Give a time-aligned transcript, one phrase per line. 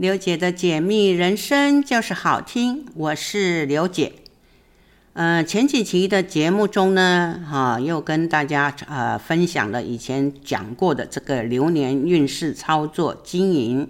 [0.00, 4.14] 刘姐的解密人生就是好听，我是刘姐。
[5.12, 13.86] 呃，前几期的节目中呢，哈、又跟大家呃分享了以前讲过的这个流年运势操作经营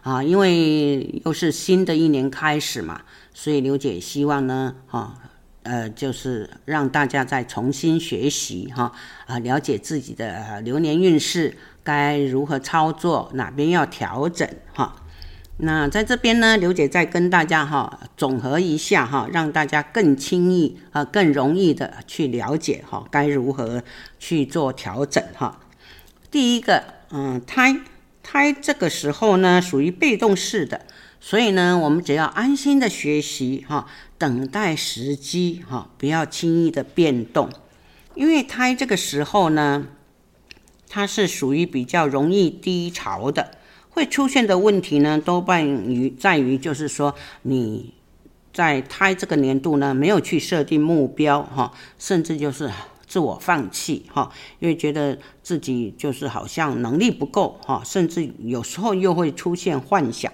[0.00, 3.02] 啊，因为又是新的一年开始嘛，
[3.34, 5.14] 所以刘姐希望呢，哈、
[5.64, 8.90] 呃，就是让大家再重新学习哈，
[9.26, 11.54] 啊，了解自己的、流年运势。
[11.82, 13.30] 该如何操作？
[13.34, 14.46] 哪边要调整？
[14.74, 14.99] 哈，
[15.62, 23.82] 那在这边呢，刘姐再跟大家哈总和一下哈，让大家更轻易啊、更容易的去了解哈，该如何
[24.18, 25.60] 去做调整哈。
[26.30, 27.80] 第一个，嗯，胎
[28.22, 30.86] 胎这个时候呢属于被动式的，
[31.20, 37.50] 所以呢，我们只要安心的学习哈，等待时机哈，不要轻易的变动，
[38.14, 39.86] 因为胎这个时候呢。
[40.92, 43.52] 它是属于比较容易低潮的，
[43.90, 47.92] 会出现的问题呢，多半于在于就是说你
[48.52, 52.70] 在胎这个年度呢，没有去设定目标哈，甚至就是
[53.06, 60.32] 自我放弃哈，因为觉得自己就是好像能力不够哈，甚至有时候又会出现幻想，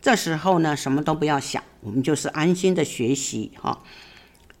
[0.00, 3.82] 这时候呢，什么都不要想，我们就是安心的学习哈，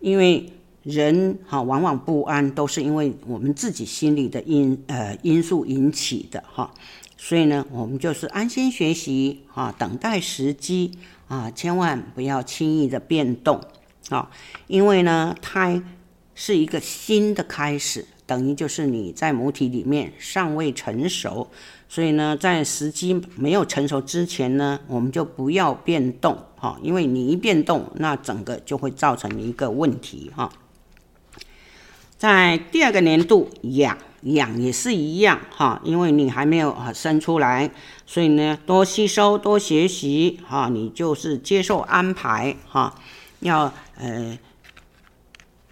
[0.00, 0.52] 因为。
[0.88, 6.72] 人哈，往往不安都是因为我们自己心里的因呃因素引起的哈，
[7.16, 13.60] 所以呢，我们就是安心学习啊，等待时机啊，千万不要轻易的变动
[14.10, 14.30] 啊，
[14.66, 15.82] 因为呢，胎
[16.34, 21.50] 是一个新的开始，等于就是你在母体里面尚未成熟，
[21.88, 30.52] 所以呢，在时机没有成熟之前呢，我们就不要变动哈，因为你一变动，那整个就会造成一个问题哈。
[32.18, 37.70] 在第二个年度养养也是一样哈，因为你还没有生出来，
[38.06, 42.94] 所以呢，多吸收多学习哈，你就是接受安排哈，
[43.40, 44.38] 要呃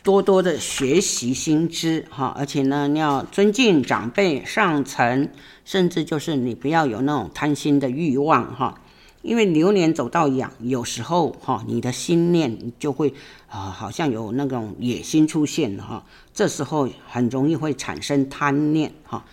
[0.02, 5.28] 多多的学习新知哈，而且呢，你要尊敬长辈上层，
[5.64, 8.80] 甚至就是你不要有那种贪心的欲望哈。
[9.22, 13.14] 因为流年走到养，有时候哈，你的心念就会
[13.54, 19.24] 啊，好像有那种野心出现哈，这时候很容易会产生贪念哈，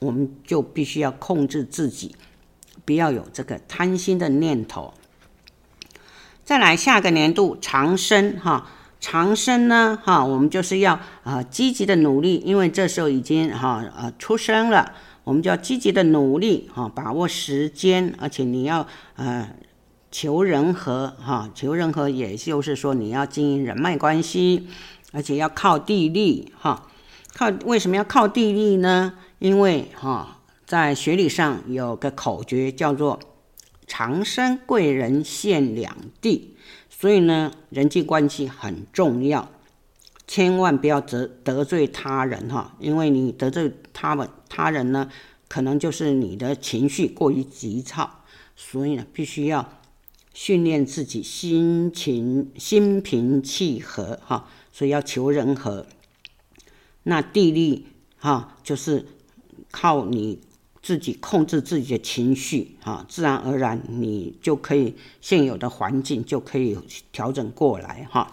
[0.00, 2.14] 我们就必须要控制自己，
[2.84, 4.92] 不要有这个贪心的念头。
[6.44, 8.68] 再来下个年度长生哈，
[9.00, 14.92] 长生呢哈，我们就是要啊积极的努力，因为这时候已经哈呃出生了。
[15.24, 19.48] 我们就要积极的努力哈，把握时间，而且你要呃
[20.12, 24.68] 求人和哈，求人和，也就是说你要经营人脉关系，
[25.10, 26.88] 而且要靠地利哈。
[27.34, 29.14] 靠为什么要靠地利呢？
[29.38, 33.18] 因为哈，在学理上有个口诀叫做
[33.88, 36.56] “长生贵人现两地”，
[36.90, 39.48] 所以呢，人际关系很重要。
[40.26, 45.10] 千万不要得得罪他人哈，因为你得罪他们他人呢，
[45.48, 48.22] 可能就是你的情绪过于急躁，
[48.54, 49.66] 所以呢，必须要
[50.34, 55.86] 训练自己心情心平气和哈，所以要求人和。
[57.04, 57.86] 那地利
[58.18, 59.06] 哈，就是
[59.70, 60.40] 靠你
[60.80, 66.78] 自己控制自己的情绪哈，自然而然你就可以现有的环境就可以
[67.10, 68.30] 调整过来哈。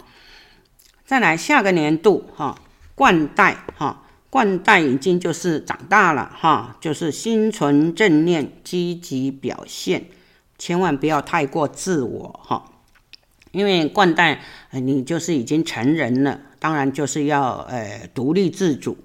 [1.06, 2.62] 再来下个年度哈，
[2.94, 10.06] 冠带哈，冠带已经就是长大了哈，就是心存正念，积极表现，
[10.60, 12.66] 千万不要太过自我哈，
[13.52, 14.42] 因为冠带
[14.74, 18.98] 你就是已经成人了，当然就是要呃独立自主。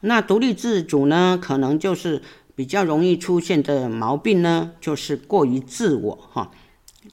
[0.00, 2.22] 那独立自主呢，可能就是
[2.54, 6.52] 比较容易出现的毛病呢，就是过于自我哈，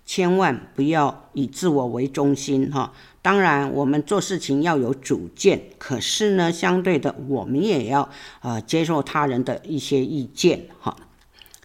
[0.06, 2.94] 千万不要以自我为中心哈。
[3.24, 8.08] 当然，我们做事情要有主见，可是呢，相对的，我们也要
[8.42, 10.96] 呃接受他人的一些意见哈。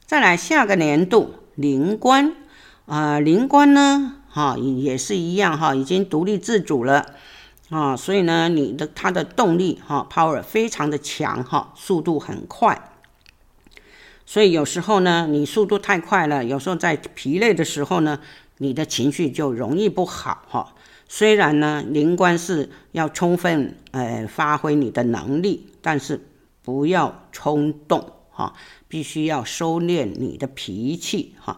[0.06, 2.34] 再来下个年度灵官。
[2.86, 7.06] 啊，灵官呢哈也是一样哈，已经独立自主了。
[7.68, 12.90] 啊，所以呢，你的他的动力哈 power 非常的强哈，速度很快，
[14.26, 18.18] 所以有时候呢，你速度太快了，有时候在疲累的时候呢，
[18.58, 20.74] 你的情绪就容易不好哈。
[21.06, 26.20] 虽然呢，灵官是要充分呃发挥你的能力，但是
[26.64, 28.54] 不要冲动哈，
[28.90, 31.56] 必须要收敛你的脾气哈。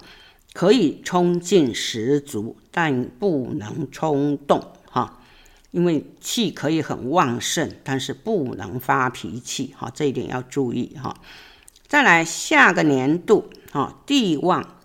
[0.54, 5.22] 可以冲劲十足，但不能冲动哈，
[5.70, 11.16] 因为气可以很旺盛，但是不能发脾气哈，这一点要注意哈。
[11.88, 14.76] 再来下个年度哈，地旺，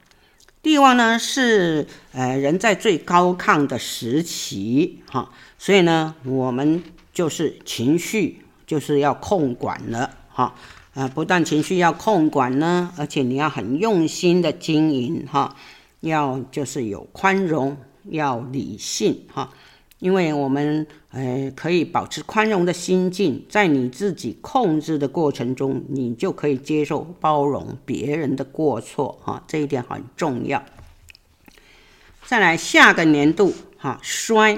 [0.62, 6.82] 地旺呢是呃人在最高亢的时期，哈，所以呢，我们
[7.14, 10.56] 就是情绪就是要控管了，哈，
[10.98, 15.56] 呃，不但情绪要控管呢，而且你要很用心的经营，哈，
[16.00, 19.52] 要就是有宽容，要理性，哈。
[20.00, 30.64] 因为我们呃可以保持宽容的心境，在你自己控制的过程中，你就可以接受包容别人的过错哈，这一点很重要。
[32.26, 34.58] 再来下个年度哈衰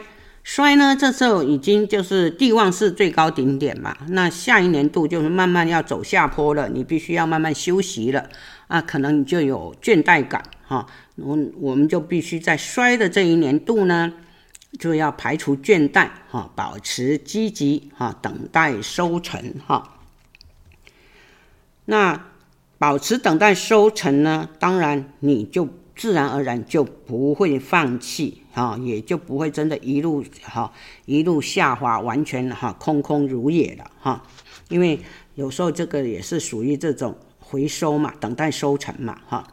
[0.51, 8.27] 衰呢，这时候已经就是地旺是最高顶点嘛，那下一年度就是慢慢要走下坡了，你必须要慢慢休息了
[8.67, 10.87] 啊，可能你就有倦怠感哈，
[11.17, 14.11] 我我们就必须在衰的这一年度呢。
[14.79, 19.99] 就要排除倦怠，哈，保持积极，哈，等待收成，哈。
[21.85, 22.25] 那
[22.79, 24.49] 保持等待收成呢？
[24.57, 30.69] 当然，你就自然而然就不会放弃，啊，也就不会真的一路哈
[31.05, 34.21] 一路下滑，完全哈空空如也了，哈。
[34.67, 34.99] 因为
[35.35, 39.47] 有时候这个也是属于这种回收嘛，等待收成嘛，哈。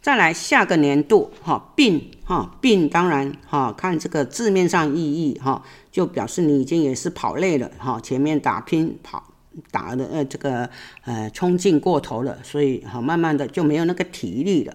[0.00, 5.62] 再来下个年度哈，病哈病，当然哈，看这个字面上意义哈，
[5.92, 9.22] 就表示你已经也是跑累了哈，前面打拼跑
[9.70, 10.70] 打的呃这个
[11.04, 14.74] 呃冲劲过头了，所以哈慢慢的就没有那个体力了。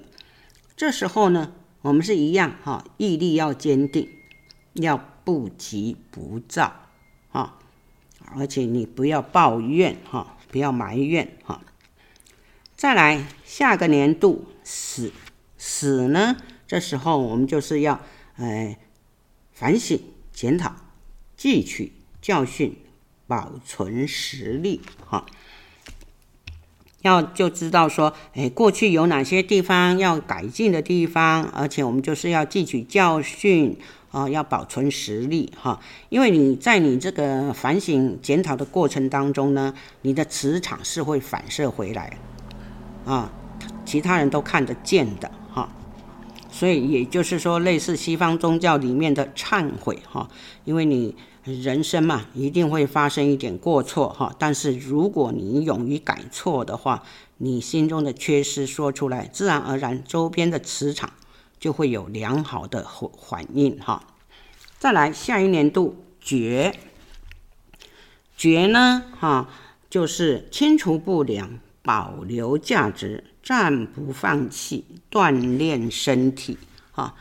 [0.76, 1.52] 这时候呢，
[1.84, 4.10] 我们是一样哈，毅力要坚定，
[4.72, 6.88] 要不急不躁
[7.30, 7.60] 哈，
[8.36, 11.62] 而且你不要抱怨哈，不要埋怨哈。
[12.78, 15.12] 再来下个年度死。
[15.58, 16.38] 死呢？
[16.66, 18.00] 这时候我们就是要，
[18.38, 18.78] 呃，
[19.52, 20.00] 反省、
[20.32, 20.74] 检讨、
[21.38, 21.92] 汲取
[22.22, 22.78] 教训、
[23.28, 25.26] 保存实力，哈。
[27.04, 33.78] 要就知道说，哎，过去有哪些地方要改进的地方，而且我们就是要汲取教训，
[34.12, 35.80] 啊，要保存实力，哈。
[36.10, 42.18] 因为你在你这个反省、检讨的过程当中呢，你的磁场是会反射回来，
[43.06, 43.32] 啊，
[43.86, 45.70] 其他人都看得见的哈。
[46.50, 50.30] 所以也就是说，类似西方宗教里面的忏悔哈，
[50.64, 54.36] 因为你人生嘛，一定会发生一点过错哈。
[54.40, 57.04] 但是如果你勇于改错的话，
[57.38, 61.12] 你心中的缺失说出来，自然而然周边的磁场
[61.60, 62.88] 就会有良好的
[63.30, 64.04] 反应哈。
[64.80, 66.74] 再来下一年度绝，
[68.38, 69.50] 绝呢哈，
[69.90, 73.26] 就是清除不良，保留价值。
[73.44, 76.58] 暂不放弃锻炼身体，
[76.94, 77.14] 哈，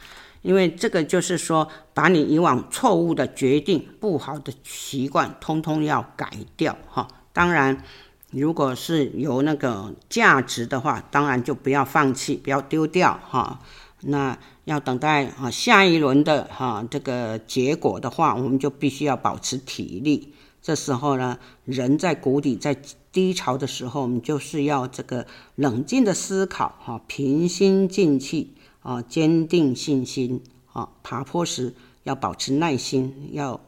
[0.42, 7.08] 因为这个就是说，把你以往错误的决定、不好的习惯，通通要改掉，哈。
[7.32, 7.82] 当然，
[8.30, 13.60] 如果是有那个价值的话，当然就不要放弃，不要丢掉，哈。
[14.04, 20.34] 那要等待啊下一轮的哈这个结果的话，我们就必须要保持体力。
[20.60, 22.76] 这时候呢，人在谷底，在
[23.12, 33.60] 低潮的时候，我们就是要这个冷静的思考，哈，平心静气，啊，坚定信心，啊，爬坡时要保持耐心，要，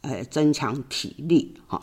[0.00, 1.82] 呃，增强体力，哈。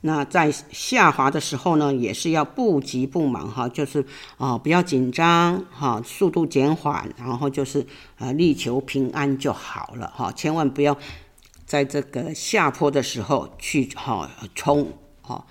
[0.00, 4.04] 那在下滑的时候呢，也是要不急不忙，哈，就是
[4.36, 7.86] 啊，不要紧张，哈，速度减缓，然后就是
[8.18, 10.98] 呃，力求平安就好了，哈，千万不要。
[11.66, 14.92] 在这个下坡的时候去哈冲
[15.22, 15.46] 哈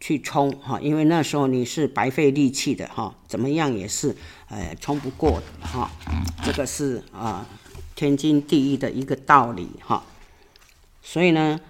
[0.00, 4.16] 去冲哈，因为那时候你是白费力气的哈，怎么样也是
[4.48, 5.90] 呃冲不过的哈，
[6.44, 7.46] 这个是啊
[7.94, 10.04] 天经地义的一个道理哈。
[11.02, 11.60] 所以呢，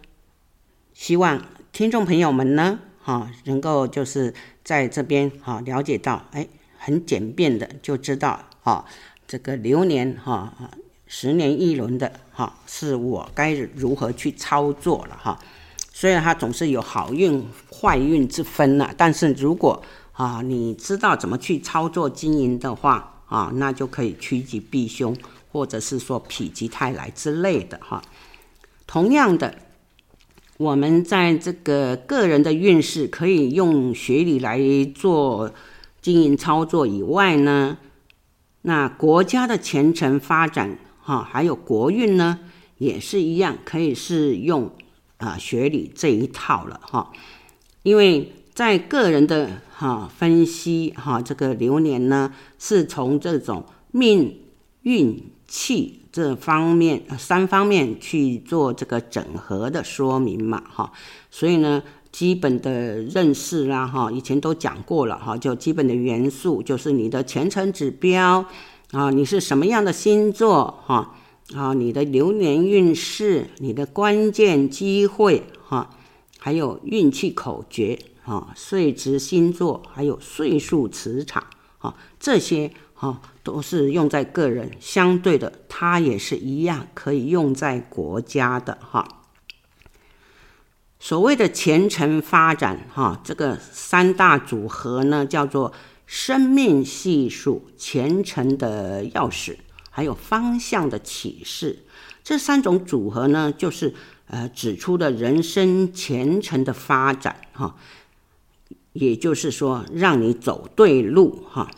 [0.94, 6.46] 希望听众朋友们呢哈能够就是在这边哈了解到，哎，
[6.78, 8.84] 很简便的就知道哈
[9.26, 10.70] 这个流年哈。
[11.08, 15.38] 十年一轮的哈，是我该如何去操作了哈。
[15.92, 19.80] 虽然它总是有好运坏运之分呐，但是如果
[20.16, 25.16] 啊你知道怎么去操作经营的话啊，那就可以趋吉避凶，
[25.52, 28.02] 或者是说否极泰来之类的哈。
[28.86, 29.58] 同样的，
[30.58, 34.60] 我们在这个个人的运势可以用学理来
[34.94, 35.52] 做
[36.00, 37.78] 经营操作以外呢，
[38.62, 40.78] 那国家的前程发展。
[41.02, 42.40] 哈，还有国运呢，
[42.78, 44.72] 也是一样，可以是用
[45.18, 47.12] 啊学理这一套了哈。
[47.84, 54.34] 因为在个人的哈分析哈，这个流年呢，是从这种命
[54.80, 60.90] 运气这方面三方面去做这个整合的说明嘛哈。
[61.30, 68.42] 所以呢，基本的认识啦，哈，以前都讲过了，哈，就基本的元素就是你的前程指标
[68.92, 71.14] 啊，你是什么样的星座，哈，
[71.54, 75.90] 啊，你的流年运势，你的关键机会，哈，
[76.38, 81.42] 还有运气口诀，啊，岁值星座，还有岁数磁场，
[81.78, 83.22] 啊，这些，哈。
[83.46, 89.06] 都是用在个人，相对的，它也是一样可以用在国家的哈。
[90.98, 95.72] 所谓的前程发展哈，这个三大组合呢，叫做
[96.06, 99.58] 生命系数、前程的钥匙，
[99.90, 101.84] 还有方向的启示。
[102.24, 103.94] 这三种组合呢，就是
[104.26, 107.76] 呃指出的人生前程的发展哈，
[108.96, 111.70] 也就是说，让你走对路哈。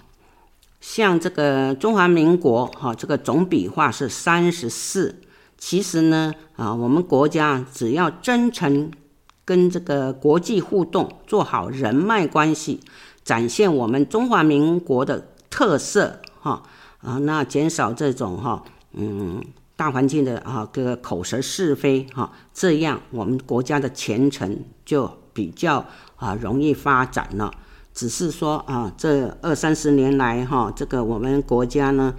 [0.81, 5.21] 像这个中华民国哈，这个总笔画是三十四。
[5.57, 8.93] 其实呢，啊，我们国家只要真诚
[9.45, 12.81] 跟这个国际互动，做好人脉关系，
[13.25, 16.63] 展现我们中华民国的特色哈
[16.99, 19.43] 啊，那减少这种哈嗯
[19.75, 27.49] 大环境的啊个口舌是非哈，这样我们国家的前程就比较啊容易发展了。
[27.95, 32.13] 只是说啊，这二三十年来哈，这个我们国家呢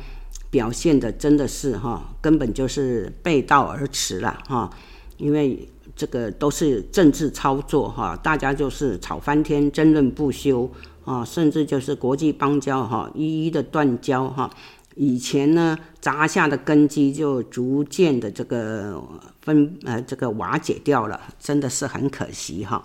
[0.49, 4.69] 表现的真的是哈，根本就是背道而驰了哈。
[5.17, 10.69] 因为这个都是政治操作哈，大家就是吵翻天，争论不休
[11.03, 14.49] 啊，甚至就是国际邦交哈，一一的断交哈。
[14.95, 19.01] 以前呢扎下的根基就逐渐的这个
[19.41, 22.83] 分呃这个瓦解掉了，真的是很可惜哈。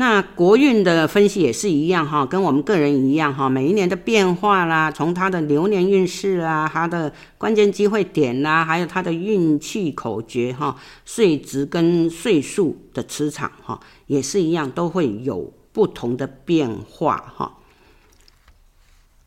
[0.00, 17.58] 那国运的分析也是一样哈，跟我们个人一样哈，每一年的变化啦，从它的流年运势啊，它的关键机会点啦，还有它的运气口诀哈，岁值跟岁数的磁场哈，也是一样，都会有不同的变化哈。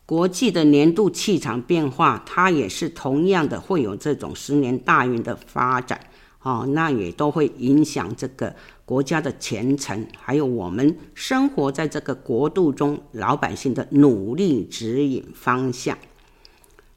[0.08, 6.00] 国际的年度气场变化，它也是同样的会有这种十年大运的发展。
[6.42, 8.54] 哦，那也都会影响这个
[8.86, 15.98] 国家的前程，还有我们生活在这个国度中老百姓的努力指引方向。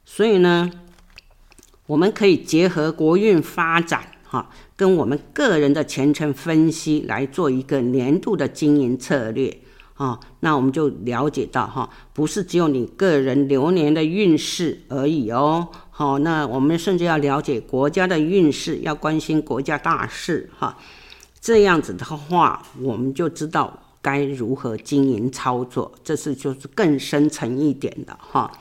[0.03, 0.71] 所以呢，
[1.85, 9.59] 我们可以结合国运发展，哈，跟我们个人的前程分析来做一个年度的经营策略。
[9.95, 15.69] 啊，那我们就了解到哈，不是只有你个人流年的运势而已哦。
[15.89, 20.77] 好，那我们甚至要了解国家的运势，要关心国家大事哈。
[21.39, 25.91] 这样子的话，我们就知道该如何经营操作。
[26.03, 28.51] 这是就是更深层一点的哈。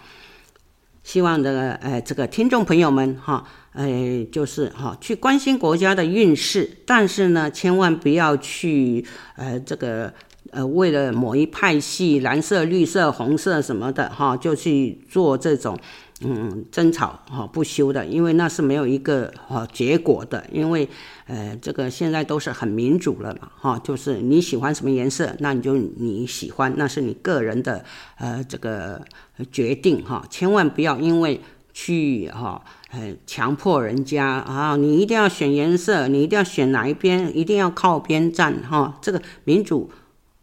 [1.02, 9.04] 希望的呃这个听众朋友们哈，呃就是哈去关心国家的运势，但是呢，千万不要去
[9.37, 10.12] 呃这个。
[10.52, 15.76] 呃，为了某一派系，蓝色、绿色、红色什么的，哈，就去做这种
[16.23, 20.46] 嗯争吵哈不休的，因为那是没有一个哈结果的。
[20.50, 20.88] 因为
[21.26, 27.85] 呃，这个现在都是很民主了嘛，哈，就是你喜欢什么颜色，那你就你喜欢，那是你个人的
[28.16, 29.04] 呃这个
[29.52, 31.40] 决定哈，千万不要因为
[31.75, 39.90] 去哈呃强迫人家啊，你一定要选颜色，你一定要选哪一边，一定要靠边站哈，这个民主。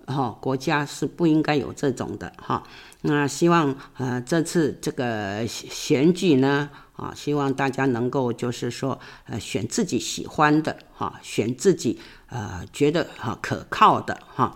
[0.06, 2.62] 哈，国家是不应该有这种的哈。
[3.06, 14.56] 那希望呃这次这个选举呢，啊，希望大家能够就是说呃选自己喜欢的哈，选自己呃觉得哈可靠的哈。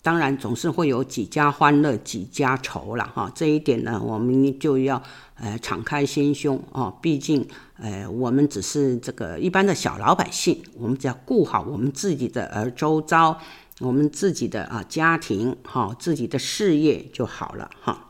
[0.00, 3.30] 当然总是会有几家欢乐几家愁了哈。
[3.34, 5.00] 这一点呢，我们就要
[5.34, 6.92] 呃敞开心胸啊。
[7.02, 7.46] 毕竟
[7.76, 13.38] 呃我们只是这个一般的小老百姓，我们只要顾好我们自己的呃周遭。
[13.82, 18.08] 我们自己的啊家庭哈，自己的事业就好了哈。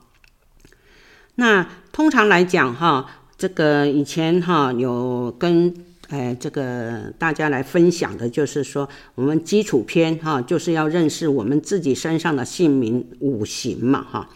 [1.37, 3.07] 那通常来讲哈，
[3.39, 5.75] 这个以前哈有跟
[6.11, 14.29] 哎这个大家来分享的，就是说我们基础篇哈，就是要认识我们自己身上的姓名五行嘛哈。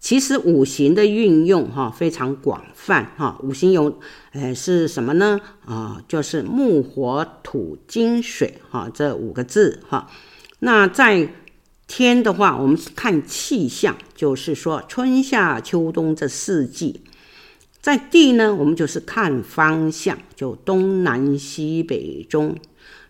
[0.00, 4.00] 其实五行的运用哈非常广泛哈，五行有
[4.32, 5.40] 呃是什么呢？
[5.64, 10.10] 啊，就是木火土金水哈这五个字哈。
[10.64, 11.28] 那在
[11.88, 17.00] 天的话，我们看气象，就是说春夏秋冬这四季；
[17.80, 22.56] 在地呢，我们就是看方向，就东南西北中。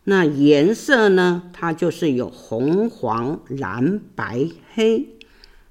[0.04, 5.10] 那颜色呢，它就是有红黄蓝白黑。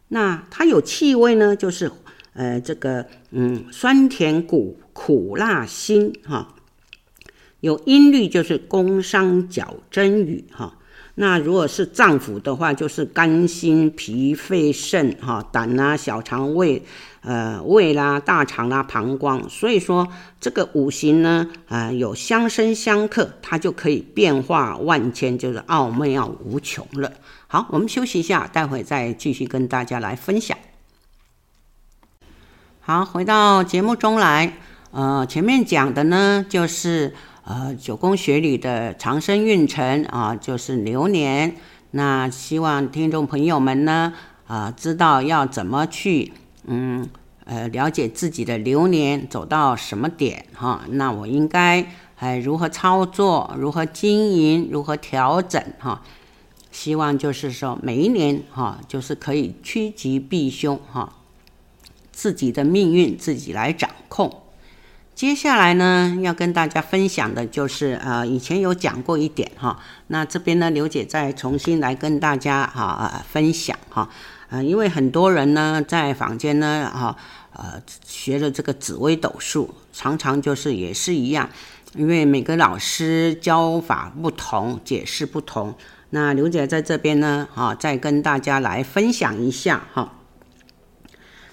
[0.10, 1.92] 那它有气味呢，就是
[2.34, 6.54] 呃这个嗯酸甜苦苦辣辛哈。
[7.60, 10.78] 有音律就是宫商角徵羽哈。
[11.22, 16.82] 那如果是脏腑的话，就是肝、心、脾、肺、肾，哈，胆啊，小肠胃，
[17.22, 19.48] 呃，胃啦，大肠啦，膀胱。
[19.48, 20.08] 所以说，
[20.40, 27.12] 这个五行呢，呃，有相生相克，它就可以变化万千，就是奥妙无穷了。
[27.46, 30.58] 好，我们休息一下，待会再继续跟大家来分享。
[32.80, 34.58] 好，回到节目中来，
[34.90, 37.14] 呃，前面讲的呢，就是。
[37.44, 41.56] 呃，九宫学里的长生运程啊，就是流年。
[41.90, 44.14] 那希望听众朋友们呢，
[44.46, 46.32] 啊、知道要怎么去，
[46.66, 47.10] 嗯，
[47.46, 50.86] 呃，了解自己的流年走到什么点哈。
[50.90, 51.82] 那我应该
[52.16, 56.04] 还、呃、如何操作，如何经营，如何调整哈。
[56.72, 61.18] 希望就是说每一年哈，就是可以趋吉避凶哈，
[62.12, 64.41] 自己的命运自己来掌控。
[65.14, 74.10] 接下来呢，要跟大家分享的就是，呃，以前有讲过一点哈，那这边呢，刘姐再重新来跟大家哈、分享哈，
[74.50, 77.16] 呃，因为很多人呢在坊间呢哈，
[77.54, 81.48] 呃，学了这个紫微斗数，常常就是也是一样，
[81.94, 85.76] 因为每个老师教法不同，解释不同，
[86.10, 90.14] 那刘姐在这边呢，哈，再跟大家来分享一下哈，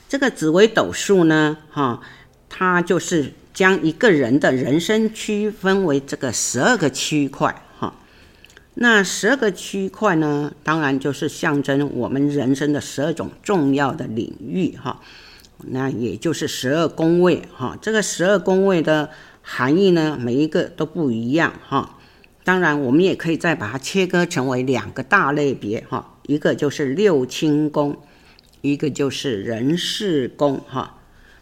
[0.08, 2.00] 这个紫微斗数呢，哈，
[2.48, 3.34] 它就是。
[3.58, 7.92] 将一个人的人生区分为这个十二个区块，哈，
[8.74, 15.00] 那十二个区块呢，当然就是象征我们人生的十二种重要的领域，哈，
[15.66, 19.10] 那也就是十二宫位，哈，这个十二宫位的
[19.42, 21.98] 含义呢，每一个都不一样，哈，
[22.44, 27.96] 当然我们也可以再把它切割成为两个大类别，哈，一个就是六亲宫，
[28.60, 30.94] 一个就是人事宫，哈。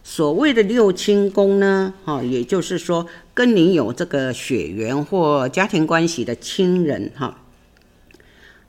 [0.08, 7.38] 所谓的六亲宫呢，哈，也就是说跟你有这个血缘或家庭关系的亲人，哈。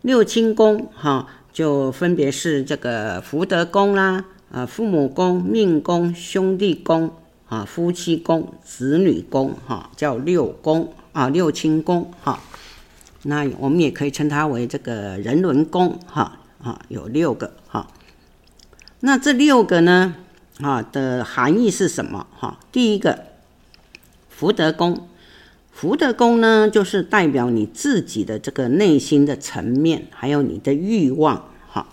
[0.02, 7.12] 六亲宫，哈，就分别是这个福德宫啦，啊，父母宫、命宫、兄弟宫，
[7.46, 12.42] 啊，夫妻宫、子女宫，哈，叫六宫啊，六亲宫，哈。
[13.22, 17.88] 那我们也可以称它为这个人伦宫，哈，啊，有六个，哈。
[19.02, 20.16] 那这六个呢？
[20.60, 22.26] 啊的含义是什么？
[22.38, 23.26] 哈，第一个
[24.30, 25.08] 福德宫，
[25.72, 31.88] 福德宫呢，就是代表你自己的这个内心的层面，还有你的欲望，哈，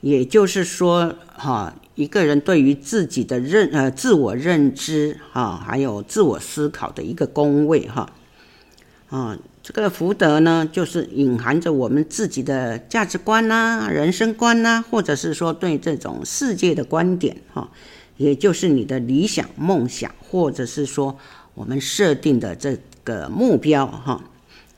[0.00, 8.10] 也就是说，哈，一个人对于自己的认呃自我认知，哈，还有自我思考的一个宫位，哈，
[9.10, 9.38] 啊。
[9.64, 17.70] 这个福德呢，就是隐含着我们自己的价值观呐、人生观呐、或者是说对这种世界的观点哈，
[18.18, 21.16] 也就是你的理想梦想，或者是说
[21.54, 24.22] 我们设定的这个目标哈。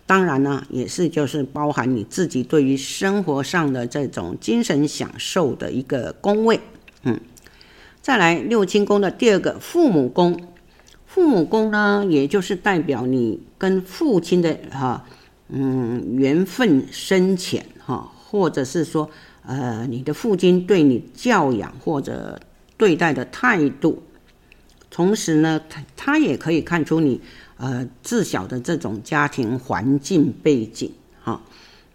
[0.06, 6.60] 当然呢，也是就是包含你自己对于生活上的这种精神享受的一个宫位。
[7.02, 7.18] 嗯，
[8.00, 10.40] 再来六亲宫的第二个父母宫。
[11.08, 15.04] 父母宫呢，也就是代表你跟父亲的哈，
[15.48, 19.08] 嗯，缘分深浅哈，或者是说，
[19.44, 22.40] 呃，你的父亲对你教养或者
[22.76, 24.02] 对待的态度，
[24.90, 27.20] 同时呢，他他也可以看出你
[27.56, 30.92] 呃自小的这种家庭环境背景
[31.22, 31.40] 哈，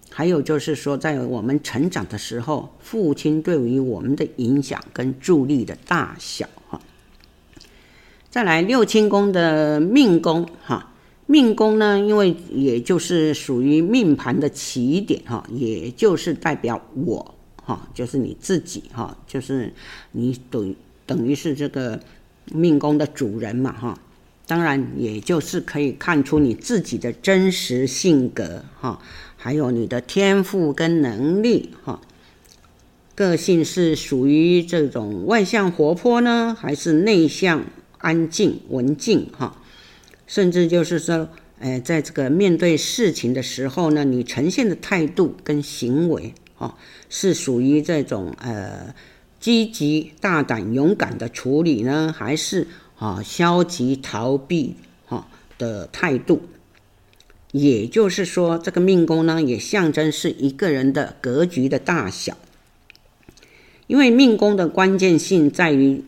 [0.10, 6.82] 还有就是说，在我们成长的时候，父亲对于我们的影响跟助力的大小哈。
[8.30, 10.92] 再来六亲宫的命宫哈，
[11.32, 19.72] 命宫呢，因为也就是属于命盘的起点哈，也就是代表我哈，就是你自己哈，就是
[20.12, 21.98] 你等等于是这个
[22.52, 23.98] 命宫的主人嘛哈，
[24.46, 29.00] 当然也就是可以看出你自己的真实性格哈，
[29.38, 32.02] 还有你的天赋跟能力哈，
[33.16, 37.64] 个性是属于这种外向活泼呢，还是内向？
[38.04, 39.61] 安静、文静，哈，
[40.32, 41.28] 甚至就是说，
[41.60, 46.78] 呃，在这个面对事情的时候呢，你呈现的态度跟行为，哈，
[47.10, 48.96] 是属于这种呃
[49.42, 56.44] 积极、大胆、勇敢的处理呢，还是啊消极逃避哈的态度？
[57.52, 62.38] 也就是说，这个命宫呢，也象征是一个人的格局的大小，
[63.88, 66.06] 因为命宫的关键性在于。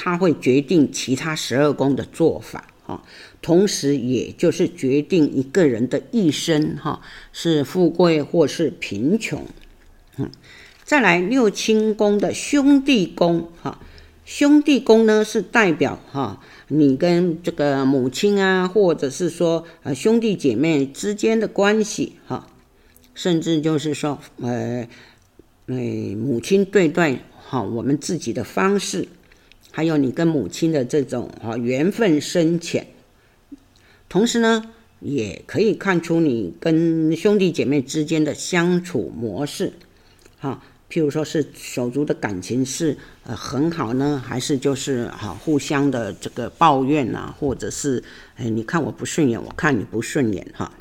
[0.00, 3.02] 它会决定其他十二宫的做法，哈，
[3.48, 7.00] 同时也就是决定一个人的一生，哈，
[7.32, 9.46] 是富贵或是贫穷，
[10.18, 10.30] 嗯，
[10.84, 13.80] 再来六亲宫的兄弟宫，哈，
[14.26, 22.48] 兄弟宫呢是代表哈你跟这个母亲啊，或者是说呃兄弟姐妹之间的关系，哈，
[23.14, 24.86] 甚至就是说，呃，
[25.68, 25.74] 呃，
[26.16, 29.08] 母亲对待哈我们自己的方式，
[29.70, 32.86] 还有你跟母亲的这种啊缘分深浅，
[34.08, 34.64] 同时呢，
[35.00, 39.72] 也可以看出你跟兄弟姐妹之间的相处模式，
[40.38, 40.62] 哈。
[40.90, 48.02] 譬如说是手足的感情是呃很好呢，还是就是哈、互相的这个抱怨啊，或者是
[48.36, 50.72] 哎你看我不顺眼，我看你不顺眼哈。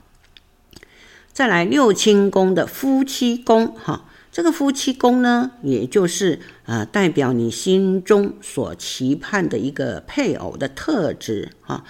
[1.34, 11.84] 再来六亲宫的夫妻宫哈，这个夫妻宫呢，也就是呃代表你心中所期盼的一个配偶的特质哈，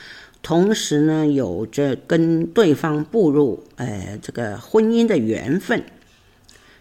[0.48, 5.84] 同时呢有着跟对方步入呃这个婚姻的缘分。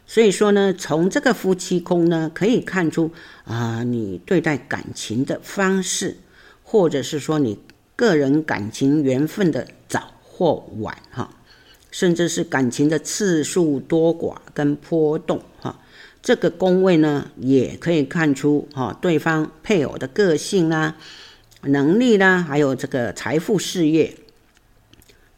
[0.06, 3.10] 所以说呢，从这个夫妻宫呢，可以看出
[3.42, 6.18] 啊，你对待感情的方式，
[6.62, 7.58] 或者是说你
[7.96, 11.28] 个人感情缘分的早或晚哈，
[11.90, 15.80] 甚至是感情的次数多寡跟波动哈，
[16.22, 20.94] 这个宫位呢，也可以看出哈，对方配偶的个性啦、
[21.66, 24.16] 能力呢，还有这个财富事业，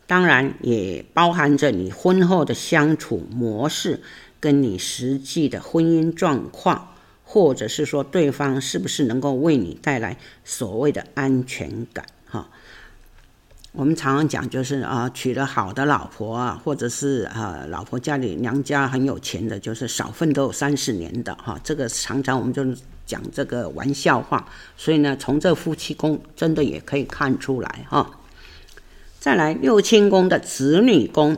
[0.07, 4.01] 当然也包含着你婚后的相处模式。
[4.41, 12.07] 跟你实际的婚姻状况，或者是说对方是不是能够为你带来所谓的安全感？
[12.25, 12.49] 哈，
[13.73, 21.59] 我们常常讲就是啊，娶了好的老婆啊，或者是啊，老婆家里娘家很有钱的，就是少奋斗三十年的哈。
[21.65, 22.65] 这个常常我们就
[23.09, 28.21] 讲这个玩笑话，所以呢，从这夫妻宫真的也可以看出来哈。
[29.19, 31.37] 再来六亲宫的子女宫。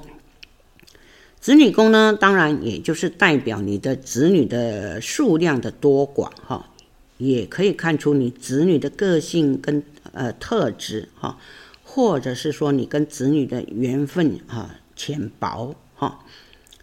[1.40, 6.68] 子女宫呢，当然也就是代表你的子女的数量的多寡哈，
[7.16, 11.38] 也可以看出你子女的个性跟呃特质哈，
[11.82, 16.22] 或者是说你跟子女的缘分哈浅薄哈，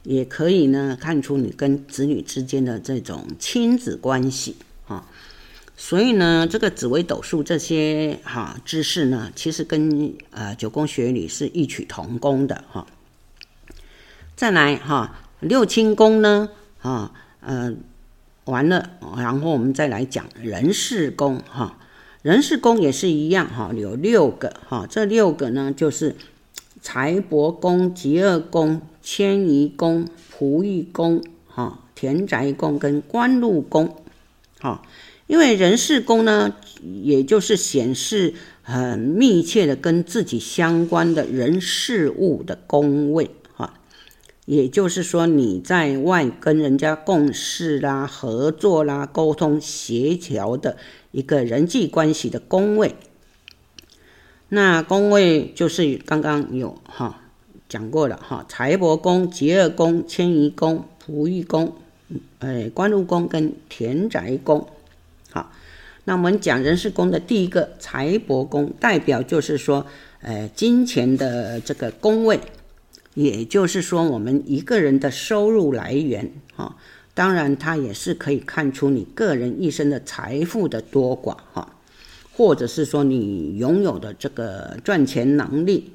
[0.01, 4.55] 也可以呢看出你跟子女之间的这种亲子关系。
[5.79, 12.87] 所以呢，这个紫微斗数这些哈知识呢，其实跟呃九宫学理是异曲同工的哈。
[14.35, 16.49] 再来哈，六亲宫呢，
[16.81, 17.11] 啊，
[17.41, 17.75] 呃，
[18.45, 21.77] 完了，然后我们再来讲人事宫哈，
[22.23, 26.15] 人事宫也是一样哈，有六个哈，这六个呢就是
[26.81, 33.95] 财帛宫、吉厄宫、迁移宫、仆役宫、哈田宅宫跟官禄宫，
[34.59, 34.81] 哈，
[35.27, 36.55] 因为人事宫呢，
[37.03, 43.73] 也就是显示很密切的跟自己相关的人事物的宫位哈。
[44.45, 50.77] 也就是说，你在外跟人家共事啦、合作啦、沟通协调的
[51.11, 52.95] 一个人际关系的宫位。
[54.47, 57.19] 那宫位就是刚刚有哈
[57.67, 61.75] 讲过了哈，财帛宫、疾厄宫、迁移宫、仆役宫、
[62.39, 64.65] 哎官禄宫跟田宅宫。
[65.31, 65.51] 好，
[66.05, 69.85] 那我们讲人事宫的第一个财帛宫，代表就是说，
[70.21, 72.39] 呃，金钱的这个宫位。
[73.13, 76.75] 也就是说，我们一个人的收入来源，哈，
[77.15, 81.67] 当然它也是可以看出你个人一生的财富的多寡，哈，
[82.31, 85.91] 或者是说你拥有的这个赚钱能力，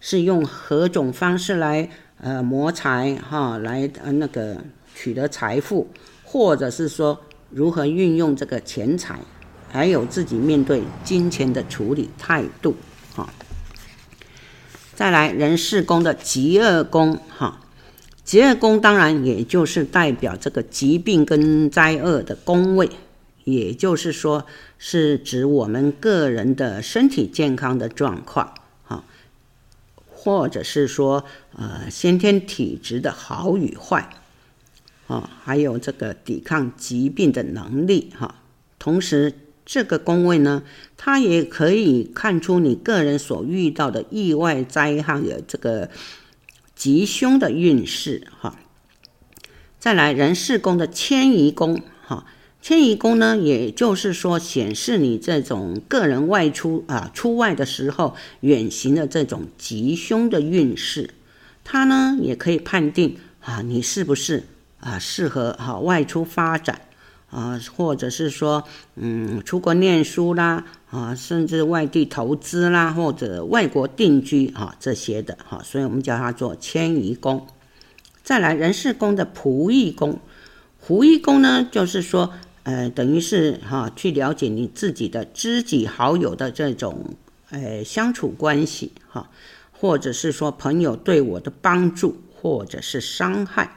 [0.00, 4.56] 是用何种方式来呃谋财，哈，来呃那个
[4.94, 5.88] 取得财富，
[6.24, 7.20] 或者是说
[7.52, 9.20] 如何运用这个钱财，
[9.70, 12.76] 还有自己面对金钱的处理态度，
[13.14, 13.28] 哈。
[14.94, 17.60] 再来人事宫的疾厄宫，哈，
[18.24, 22.88] 疾厄宫当然也就是代表这个疾病跟灾厄的宫位，
[23.44, 24.46] 也就是说
[24.78, 29.04] 是指我们个人的身体健康的状况，哈，
[30.10, 31.24] 或者是说
[31.56, 34.08] 呃先天体质的好与坏，
[35.06, 38.42] 啊，还有这个抵抗疾病的能力，哈，
[38.78, 39.34] 同时。
[39.64, 40.64] 这个宫位呢，
[40.96, 45.88] 它也可以看出你个人所遇到的意外灾害的这个
[46.74, 48.58] 吉凶的运势哈。
[49.78, 52.26] 再来人事宫的迁移宫哈，
[52.60, 61.10] 迁移宫呢，也就是说显示你这种个人外出啊出外的时候远行的这种吉凶的运势，
[61.62, 64.42] 它呢也可以判定啊你是不是
[64.82, 66.82] 啊适合哈外出发展。
[67.32, 68.62] 啊，或者是说，
[68.94, 77.46] 嗯，出国念书啦，啊，甚至外地投资啦，或者外国定居啊，这些的哈，所以我们叫它做迁移宫。
[78.22, 80.20] 再来人事宫的仆役宫，
[80.86, 87.14] 仆役宫呢，就是说，呃，等于是哈，去了解你自己的知己好友的这种，
[87.48, 89.30] 呃，相处关系哈，
[89.72, 92.20] 或者是说朋友对我的帮助。
[92.42, 93.70] 或者是伤害，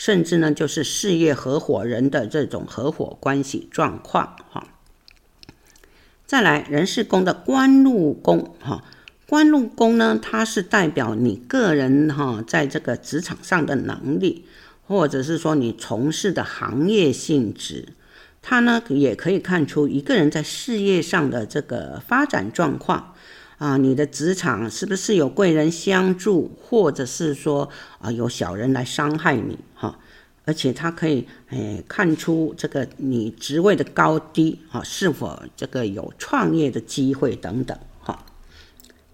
[0.00, 4.66] 甚至呢就是事业合伙人的这种合伙关系状况哈。
[6.24, 8.82] 再来人事宫的官禄宫哈，
[9.26, 14.46] 官禄宫呢，它是代表你个人哈在这个职场上的能力，
[14.86, 17.90] 或者是说你从事的行业性质。
[18.40, 23.14] 它呢也可以看出一个人在事业上的这个发展状况
[23.60, 27.68] 啊，你的职场是不是有贵人相助，或者是说
[27.98, 29.98] 啊有小人来伤害你哈？
[30.46, 38.24] 而且他可以诶看出这个你职位的高低啊，是否这个有创业的机会等等哈。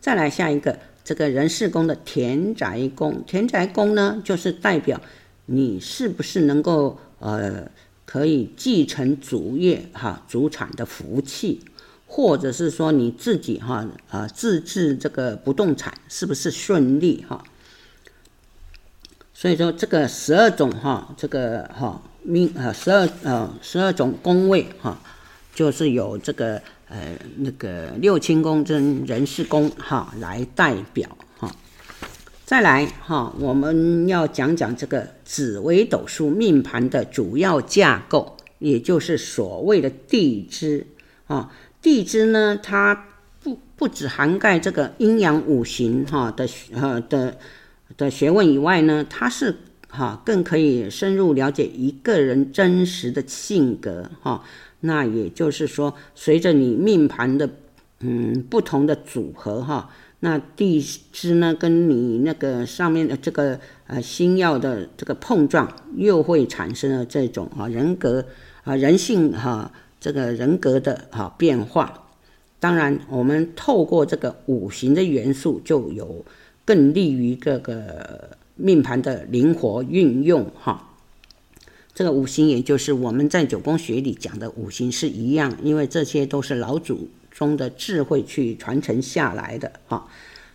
[0.01, 5.01] 再来下一个这个人事宫的田宅宫，田宅宫呢就是代表
[5.47, 7.69] 你是不是能够呃。
[8.09, 11.61] 可以继承祖业哈祖产的福气，
[12.07, 17.45] 或者是说你自己哈啊自制这个不动产是不是顺利哈？
[19.35, 24.99] 所以说这个十二种哈这个哈命啊十二呃十二种宫位哈，
[25.55, 31.55] 就是有这个呃那个六亲宫跟人事宫哈来代表哈。
[32.47, 40.87] 再来哈，我们要讲讲这个紫微斗数命盘的主要架构，也就是所谓的地支
[41.27, 41.53] 啊。
[41.87, 43.07] 地支呢，它
[43.45, 47.39] 不不只涵盖这个阴阳五行哈的呃的
[47.97, 49.55] 的学问以外呢，它是
[49.89, 54.43] 哈更可以深入了解一个人真实的性格哈。
[54.81, 57.49] 那也就是说，随着你命盘的
[58.01, 59.89] 嗯不同的组合哈。
[60.19, 68.25] 那地支呢，跟你那个上面的这个呃星曜的这个碰撞，又会产生了这种啊人格
[68.65, 69.71] 啊人性哈
[70.07, 72.07] 这个人格的哈变化。
[72.61, 76.25] 当然，我们透过这个五行的元素，就有
[76.65, 80.93] 更利于这个命盘的灵活运用哈。
[81.93, 87.09] 这个五行也就是我们在九宫学里讲的五行是一样，因为这些都是老祖。
[87.33, 90.09] 宗的智慧去传承下来的哈，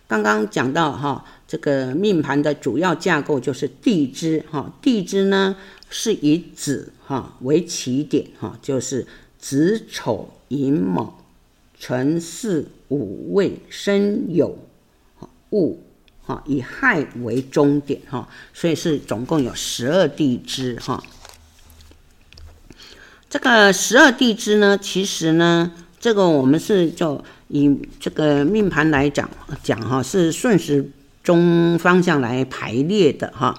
[0.08, 5.54] 刚刚讲到哈，这个命盘的主要架构就是地支哈，地支呢
[5.90, 9.06] 是以子哈为起点哈，就是
[9.42, 11.22] 子丑寅卯
[11.78, 14.54] 辰巳午未申酉
[15.50, 15.78] 戊
[16.22, 21.02] 哈，以亥为终点哈，所以是总共有十二地支哈。
[23.28, 25.72] 这个十二地支呢，其实呢。
[25.98, 29.30] 这个我们是就以这个命盘来讲
[29.62, 30.90] 讲哈，是顺时
[31.22, 33.56] 钟方向来排列的哈。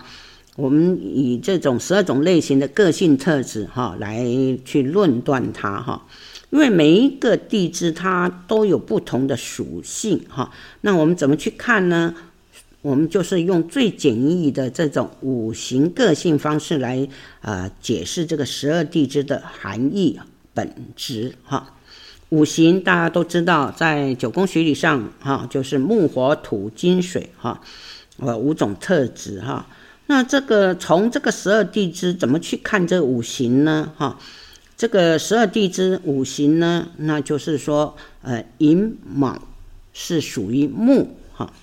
[0.55, 4.23] 我们以这种十二种类型的个性特质哈来
[4.63, 6.05] 去论断它哈，
[6.51, 10.51] 因为每一个地支它都有不同的属性哈。
[10.81, 12.13] 那我们怎么去看呢？
[12.83, 17.07] 我们就是用最简易的这种五行个性方式来
[17.41, 20.19] 啊解释这个十二地支的含义
[20.53, 21.73] 本质哈。
[22.29, 27.61] 五行大家都知道，在九宫学理上，哈，就是木、火、土、金、水，哈，
[28.17, 29.65] 呃，五种特质，哈。
[30.07, 33.93] 那这个从这个十二地支怎么去看这五行呢？
[33.97, 34.19] 哈，
[34.75, 39.47] 这个十二地支五行呢，那就是说，呃，寅卯
[39.93, 41.53] 是属于木，哈，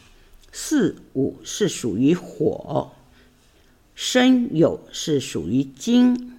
[0.51, 2.93] 巳午是属于火，
[3.95, 6.39] 申酉是属于金，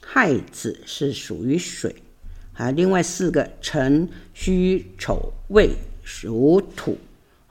[0.00, 1.96] 亥子是属于水。
[2.54, 5.70] 啊，另外四个辰戌丑未
[6.04, 6.98] 属土，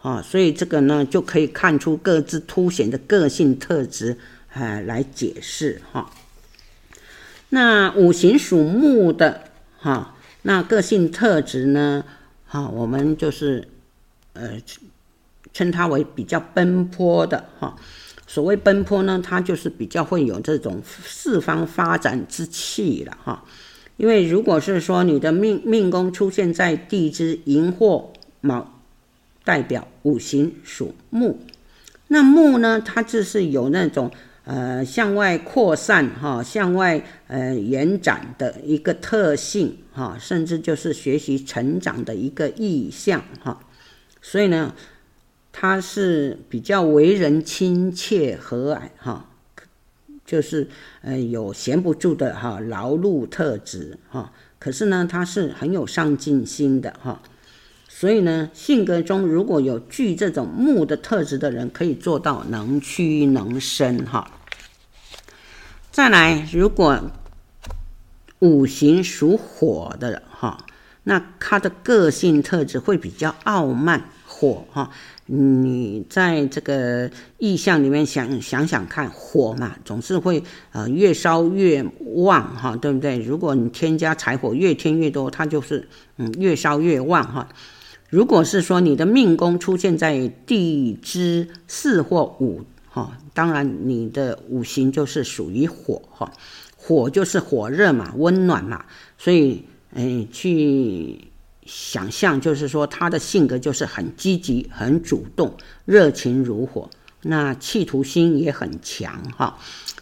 [0.01, 4.17] 啊，所以这个呢就可以看出各自凸显的个性特质，
[4.53, 6.11] 啊，来解释哈。
[7.49, 9.43] 那五行属木的，
[9.77, 12.03] 哈，那个性特质呢，
[12.47, 13.67] 哈，我们就是
[14.33, 14.53] 呃
[15.53, 17.75] 称它为比较奔波的，哈。
[18.25, 23.43] 所谓奔波呢，它就是比较会有这种四方发展之气了，哈。
[23.97, 28.80] 因为如果是说你的命命宫出现在地支寅或卯，
[29.43, 31.39] 代表五行属木，
[32.07, 34.11] 那木呢，它就是有那种
[34.45, 43.59] 呃向外扩散哈，向外呃延展的一个特性哈，甚至就是学习成长的一个意向哈，
[44.21, 44.73] 所以呢，
[45.51, 49.27] 它是比较为人亲切和蔼哈。
[50.23, 50.65] 就是
[51.01, 57.21] 呃有闲不住的哈劳碌特质哈，可是呢他是很有上进心的哈，
[58.01, 64.27] 所以呢性格中如果有具这种木的特质的人，可以做到能屈能伸哈。
[65.91, 66.99] 再来，如果
[68.39, 70.65] 五行属火的哈，
[71.03, 74.89] 那他的个性特质会比较傲慢，火哈，
[75.27, 81.85] 你在这个意象里面想想想看，火嘛，总是会呃越烧越
[82.15, 83.19] 旺哈，对不对？
[83.19, 85.87] 如果你添加柴火，越添越多，它就是
[86.17, 87.47] 嗯越烧越旺哈。
[88.11, 96.31] 如果是说你的命宫出现在地支四或五哈，当然你的五行就是属于火哈，
[96.75, 98.85] 火就是火热嘛，温暖嘛，
[99.17, 101.27] 所以哎去。
[101.63, 106.89] 想象就是说，他的性格就是很积极、很主动、热情如火，
[107.21, 109.59] 那企图心也很强哈。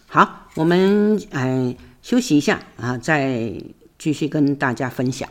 [0.07, 3.53] 好，我们哎休息一下啊，再
[3.99, 5.29] 继续跟大家分享。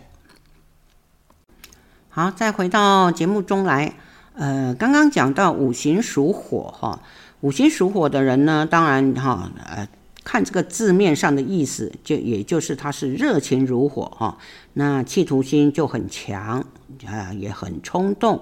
[2.19, 3.95] 好，再回到节目中来，
[4.35, 7.01] 呃，刚刚讲到五行属火哈，
[7.43, 9.87] 五行属火的人呢，当然哈，呃。
[10.25, 14.37] 看这个字面上的意思，就也就是他是热情如火哈，
[14.73, 16.67] 那企图心就很强
[17.07, 18.41] 啊，也很冲动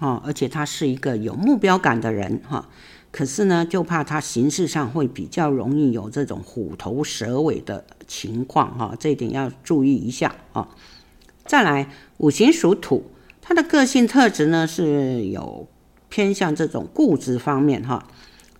[0.00, 2.68] 啊，而且他是一个有目标感的人哈。
[3.12, 10.66] 可是呢，就怕他行事上会比较容易有这种虎头蛇尾的情况哈，这一点要注意一下啊。
[11.46, 13.10] 再来，五行属土，
[13.42, 15.68] 它的个性特质呢是有
[16.08, 18.08] 偏向这种固执方面哈。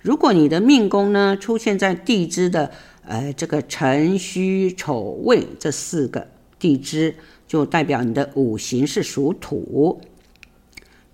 [0.00, 2.70] 如果你的命宫呢出现在地支的
[3.06, 7.14] 呃这个辰戌丑未这四个地支，
[7.48, 10.00] 就代表你的五行是属土。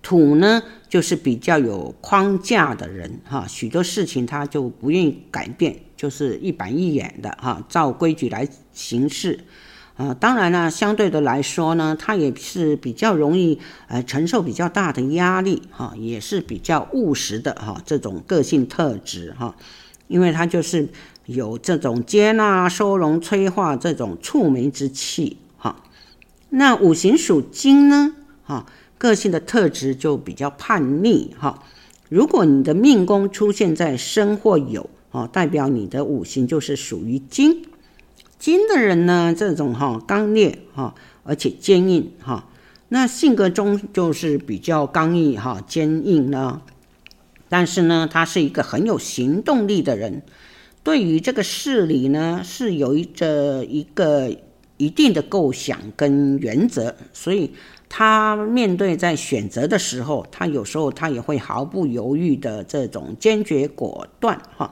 [0.01, 9.39] 土呢就是比较有框架的人哈，许多事情他就不愿意改变，就是一板一眼的哈，照规矩来行事。
[10.01, 19.55] 呃，当然呢，相对的来说呢，他也是比较容易呃承受比较大的压力哈，也是比较务实的哈这种个性特质哈，
[20.07, 20.89] 因为他就是
[21.27, 25.83] 有这种接纳、收容、催化这种触媒之气哈。
[26.49, 28.65] 那五行属金呢哈，
[28.97, 31.61] 个性的特质就比较叛逆哈。
[32.09, 37.67] 如果你的命宫出现在申或酉啊，代表你的五行就是属于金。
[38.41, 42.49] 金的人呢，这种哈刚烈哈，而且坚硬哈，
[42.89, 46.63] 那性格中就是比较刚毅哈坚硬呢。
[47.49, 50.23] 但是呢，他是一个很有行动力的人，
[50.83, 54.35] 对于这个事理呢是有着一个
[54.77, 57.51] 一定的构想跟原则，所以
[57.87, 64.71] 他面对在选择的时候，他有时候他也会毫不犹豫的这种坚决果断哈。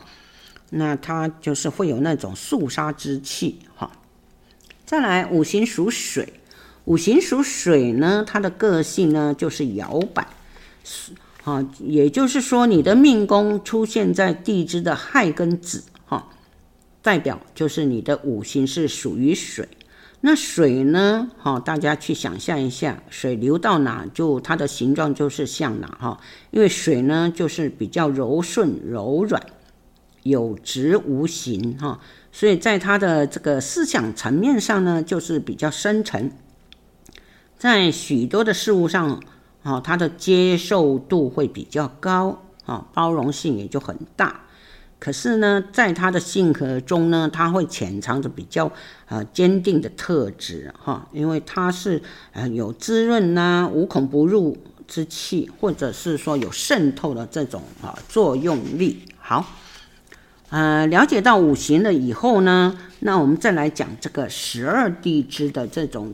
[0.70, 3.92] 那它就是会有那种肃杀之气哈。
[4.86, 6.34] 再来，五行属水，
[6.86, 10.28] 五行属水呢，它的个性呢就是摇摆，
[11.44, 16.28] 啊，也就是说你的命宫出现在地支的亥跟子哈，
[17.02, 19.68] 代表就是你的五行是属于水。
[20.22, 26.20] 那水呢，哈，大家去想象一下，水流到哪就它的形状就是向哪哈，
[26.52, 29.42] 因为水呢就是比较柔顺柔软。
[30.24, 32.00] 有质无形哈，
[32.32, 36.32] 所以在他的这个思想层面上呢，就是比较深沉，
[37.58, 39.22] 在许多的事物上
[39.64, 44.42] 啊，他的接受度会比较高啊，包容性也就很大。
[45.00, 48.70] 可是呢，在他的性格中呢，他会潜藏着比较
[49.08, 52.02] 啊坚定的特质哈，因为他是
[52.34, 59.06] 呃有滋润呐、无孔不入之气，或者是说有渗透的这种啊作用力。
[59.18, 59.46] 好。
[60.50, 66.14] 呃，了解到五行了以后呢，那我们再来讲这个十二地支的这种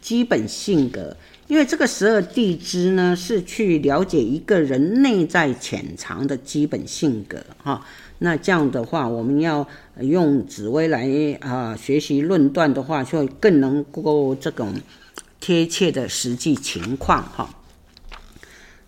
[0.00, 1.16] 基本性格。
[1.46, 7.86] 因为这个十二地支呢，是去了解一个人内在潜藏的基本性格哈。
[8.18, 9.68] 那这样的话，我们要
[10.00, 11.08] 用紫微来
[11.40, 14.74] 啊、学习论断的话，就更能够这种
[15.38, 17.48] 贴切的实际情况哈。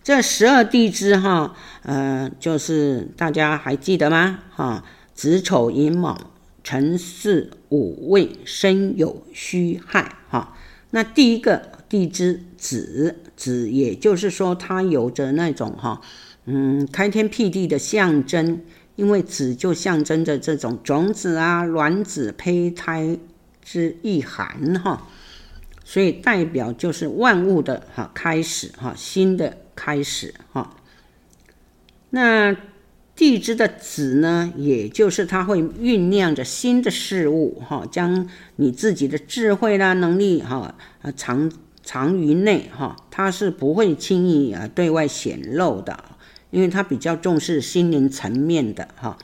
[0.03, 4.41] 这十二地支哈，呃，就是大家还记得吗？
[4.51, 4.83] 哈，
[5.19, 6.31] 子丑寅卯
[6.63, 10.57] 辰巳午未申酉戌亥哈。
[10.91, 16.01] 那第一个地支子，子也就是说它有着那种哈，
[16.45, 18.63] 嗯，开天辟地的象征，
[18.95, 23.19] 因为子就象征着这种种子啊、卵子、胚胎
[23.61, 25.09] 之意涵哈，
[25.85, 29.59] 所以代表就是万物的哈开始哈，新的。
[29.81, 30.75] 开始哈，
[32.11, 32.57] 那
[33.19, 41.51] 地支的子呢，也就是它会酝酿着新的事物哈，将你自己的智慧啦、能力哈啊藏
[41.83, 46.05] 藏于内哈，它是不会轻易啊对外显露的，
[46.53, 49.19] 因为它比较重视心灵层面的哈，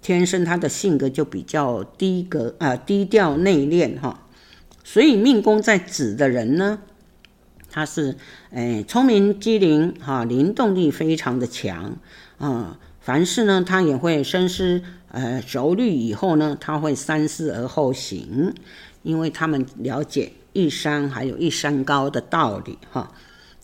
[0.00, 4.26] 天生他的性格就比较低格啊低调内敛哈，
[4.82, 6.78] 所以命宫在子的人呢。
[7.68, 8.16] 他是
[8.52, 11.98] 诶聪明机灵哈，灵动力非常的强
[12.38, 12.78] 啊。
[13.06, 14.82] 凡事呢，他也会深思
[15.12, 18.52] 呃熟虑以后呢，他会三思而后行，
[19.04, 23.12] 因为他们了解一山还有一山高的道理哈。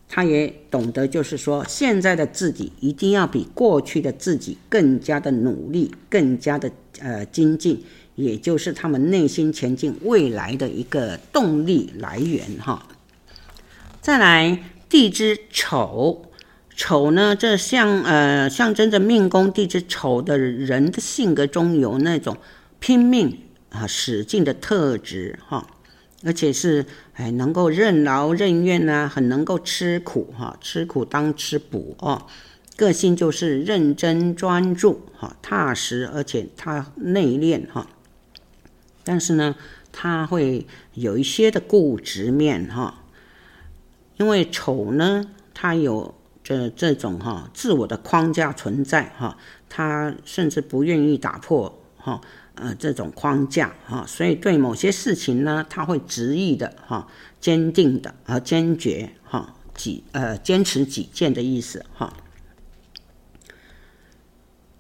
[0.09, 6.71] 他也懂得，就是说现在的自己一定要比过去的自己更加的努力，更加的
[7.01, 7.83] 呃精进，
[8.15, 12.87] 也就是他们内心前进未来的一个动力来源哈。
[14.01, 16.27] 再来，地支丑，
[16.75, 22.37] 丑呢，这象呃象征着命宫地支丑的人的性格中有那种
[22.81, 23.39] 拼命
[23.71, 25.67] 啊使劲的特质哈，
[26.25, 32.27] 而且是哎能够任劳任怨呐，很能够吃苦哈，吃苦当吃补哦，
[32.77, 37.87] 个性就是认真专注哈，踏实，而且他内敛哈，
[39.05, 39.55] 但是呢，
[39.93, 42.99] 他会有一些的固执面哈。
[44.19, 49.37] 因为丑呢，他有这这种哈自我的框架存在哈，
[49.69, 52.21] 他甚至不愿意打破哈
[52.55, 57.07] 呃这种框架哈，所以对某些事情呢，他会执意的哈，
[57.41, 62.13] 坚定的和坚决哈，己呃坚持己见的意思哈。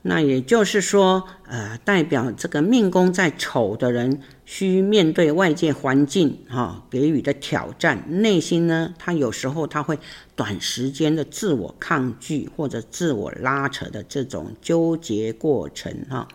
[0.05, 9.97] 那也就是说，呃，代表这个命宫在丑的人，需面对外界环境哈给予的挑战，内心呢，他有时候他会
[10.35, 16.27] 短时间的自我抗拒或者自我拉扯的这种纠结过程哈。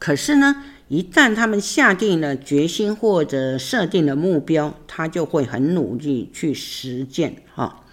[0.00, 7.84] 可是呢，一旦他们下定了决心或者设定了目标，他就会很努力去实践哈。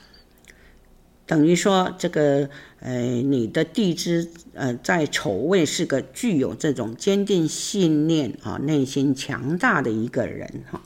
[1.27, 2.49] 等于说，这个
[2.79, 10.81] 呃，你的地支呃在丑位是个具有这种坚定信念啊，内心强大的一个人哈。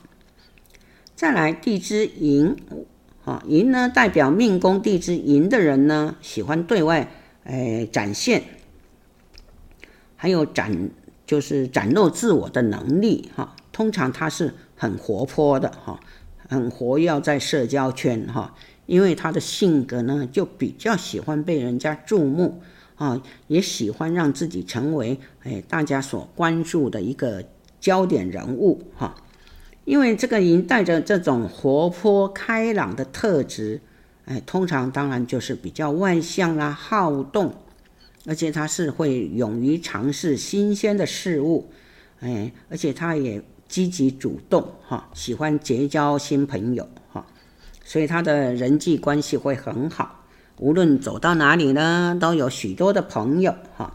[1.14, 2.56] 再来地支寅，
[3.24, 7.10] 啊，寅呢代表命宫地支寅的人呢，喜欢对外
[7.44, 8.42] 呃展现，
[10.16, 10.90] 还有展
[11.26, 13.54] 就是展露自我的能力哈。
[13.70, 16.00] 通常他是很活泼的哈，
[16.48, 18.54] 很活跃在社交圈哈。
[18.86, 22.60] 因为他的性格呢，就比较喜欢被人家注目
[22.96, 27.44] 啊，也喜欢让自己成为哎大家所关注的一个
[27.80, 29.14] 焦点人物哈。
[29.84, 33.80] 因为这个人带着这种活泼开朗的特质，
[34.26, 37.52] 哎，通常当然就是比较外向啦、好动，
[38.24, 41.68] 而且他是会勇于尝试新鲜的事物，
[42.20, 46.88] 哎，而且他也积极主动哈，喜欢结交新朋友。
[47.84, 50.24] 所以他的人际关系会很好，
[50.58, 53.92] 无论走到哪里呢，都有许多的朋友哈，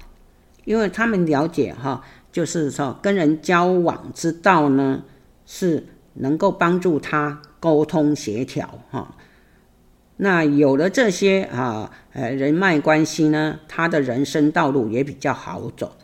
[0.65, 5.03] 因为他们了解哈，就是说跟人交往之道呢，
[5.45, 9.15] 是能够帮助他沟通协调哈。
[10.17, 15.95] 那有了这些啊，呃，人脉关系呢，他的人生道路也比较好走，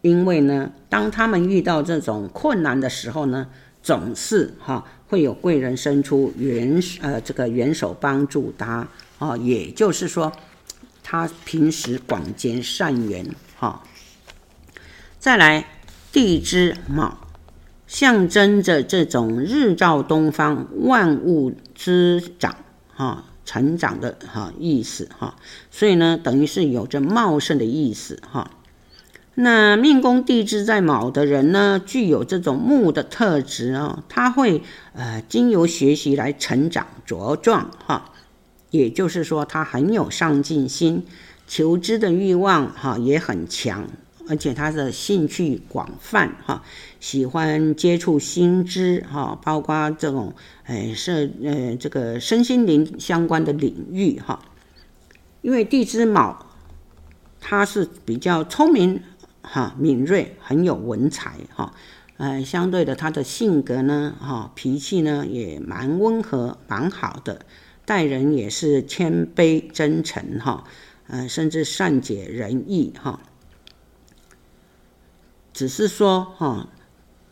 [0.00, 3.48] 因为呢，当他们遇到这种困难的时候呢，
[3.82, 4.84] 总是哈。
[5.08, 8.88] 会有贵人伸出援呃这个援手帮助他
[9.18, 10.32] 啊，也就是说，
[11.02, 13.24] 他平时广结善缘
[13.56, 13.82] 哈。
[15.18, 15.66] 再来
[16.12, 17.18] 地支卯，
[17.86, 22.56] 象征着这种日照东方、万物滋长
[22.94, 25.36] 哈、成长的哈意思哈，
[25.70, 28.50] 所以呢，等于是有着茂盛的意思哈。
[29.38, 34.62] 那命宫地支在卯的人呢，具有这种木的特质啊，他会
[34.94, 38.12] 呃经由学习来成长茁壮哈，
[38.70, 41.04] 也就是说他很有上进心，
[41.46, 43.86] 求知的欲望哈也很强，
[44.26, 46.62] 而且他的兴趣广泛哈，
[46.98, 50.32] 喜欢接触新知哈，包括这种
[50.64, 54.40] 哎是呃这个身心灵相关的领域哈，
[55.42, 56.46] 因为地支卯
[57.38, 59.02] 他是比较聪明。
[59.48, 61.72] 哈，敏锐，很有文采哈，
[62.16, 67.46] 呃，相对的，他的性格呢，哈，脾气呢也蛮温和，蛮好的，
[67.84, 70.64] 待人也是谦卑真诚哈，
[71.06, 73.20] 呃，甚至善解人意哈。
[75.52, 76.68] 只是说哈，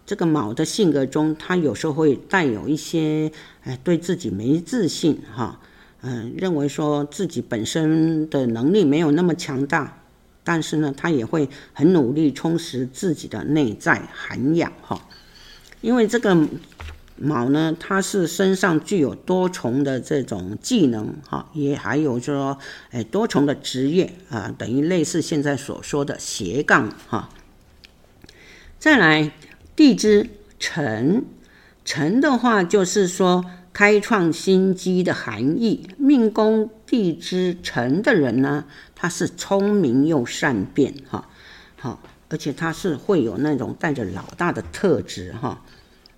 [0.07, 3.33] 这个卯的性格中，他有时候会带有一些，
[3.65, 5.61] 哎，对自己没自信哈，
[6.03, 10.04] 嗯，认为说自己本身的能力没有那么强大。
[10.45, 15.09] 但是呢，他也会很努力充实自己的内在涵养哈，
[15.81, 16.47] 因为这个
[17.17, 22.59] 卯呢，它是身上具有多重的这种技能哈，也还有说，
[22.91, 27.31] 哎，多重的职业啊，等于类似现在所说的斜杠哈。
[28.79, 29.33] 再来
[29.75, 30.29] 地支
[30.59, 31.25] 辰，
[31.85, 35.89] 辰的话就是说，开创新机的含义。
[35.97, 38.67] 命宫地支辰的人呢，
[39.05, 41.29] 他是聪明又善变，哈，
[41.79, 42.01] 好，
[42.31, 45.63] 而且他是会有那种带着老大的特质，哈，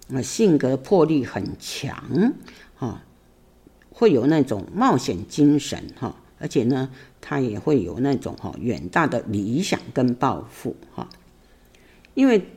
[0.06, 2.32] 那性格魄力很强，
[2.76, 3.02] 哈，
[3.90, 6.88] 会有那种冒险精神，哈，而且呢，
[7.20, 11.08] 他也会有那种哈远大的理想跟抱负，哈，
[12.14, 12.48] 因为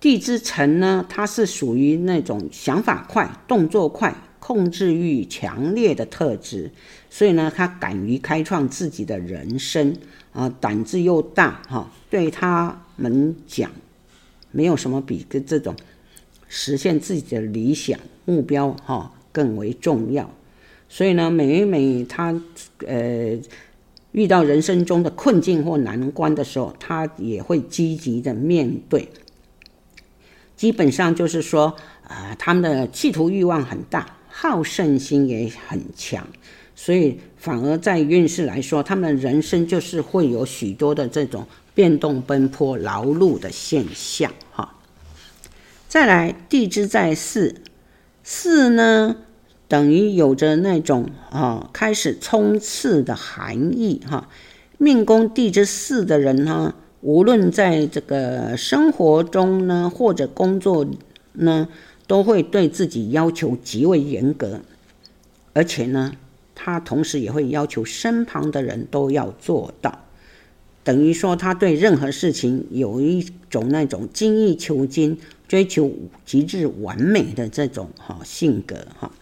[0.00, 4.12] 地支辰呢，它是属于那种想法快、动作快。
[4.48, 6.70] 控制欲强烈的特质，
[7.10, 9.94] 所以呢，他敢于开创自己的人生
[10.32, 11.92] 啊，胆子又大哈。
[12.08, 13.70] 对他们讲，
[14.50, 15.76] 没有什么比跟这种
[16.48, 20.30] 实现自己的理想目标哈更为重要。
[20.88, 22.34] 所以呢，每每他
[22.86, 23.38] 呃
[24.12, 29.10] 遇到人生中的困境或难关的时候，他也会积极的面对。
[30.56, 34.14] 基本上就是说啊，他们的企图欲望很大。
[34.40, 36.24] 好胜心也很强，
[36.76, 44.32] 所以反而在运势来说，他们人生就是会有许多的这种变动、奔波、劳碌的现象。
[44.52, 44.76] 哈，
[45.88, 47.56] 再来地支在巳，
[48.22, 49.16] 巳呢
[49.66, 54.00] 等于有着那种啊开始冲刺的含义。
[54.08, 54.28] 哈，
[54.78, 60.86] 命宫地支巳的人呢，无论在这个生活中呢，或者工作
[61.32, 61.66] 呢。
[62.08, 64.62] 都会对自己要求极为严格，
[65.52, 66.14] 而且呢，
[66.54, 70.06] 他同时也会要求身旁的人都要做到，
[70.82, 75.92] 等于说他对任何事情有一种那种精益求精、追求
[76.24, 79.12] 极致完美的这种哈性格哈。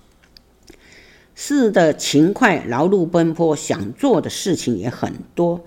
[1.34, 5.64] 巳的勤快、劳碌奔波，想做的事情也很多，